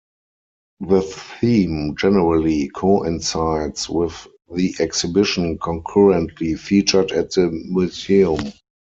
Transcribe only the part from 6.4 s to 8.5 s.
featured at the museum.